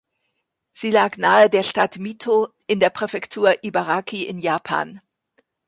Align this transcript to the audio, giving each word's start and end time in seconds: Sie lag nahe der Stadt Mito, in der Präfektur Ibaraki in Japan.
Sie 0.71 0.89
lag 0.89 1.17
nahe 1.17 1.47
der 1.47 1.61
Stadt 1.61 1.99
Mito, 1.99 2.47
in 2.65 2.79
der 2.79 2.89
Präfektur 2.89 3.63
Ibaraki 3.63 4.23
in 4.25 4.39
Japan. 4.39 4.99